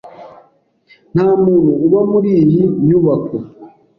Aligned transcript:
Nta 1.13 1.27
muntu 1.45 1.71
uba 1.85 1.99
muri 2.11 2.29
iyi 2.41 2.63
nyubako. 2.87 3.37